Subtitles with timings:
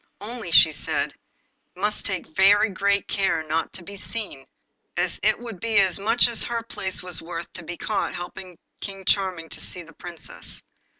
[0.19, 1.13] Only, she said,
[1.75, 4.47] he must take very great care not to be seen,
[4.97, 8.57] as it would be as much as her place was worth to be caught helping
[8.79, 10.63] King Charming to see the Princess.